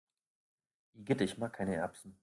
Igitt, 0.95 1.21
ich 1.21 1.37
mag 1.37 1.53
keine 1.53 1.75
Erbsen! 1.75 2.17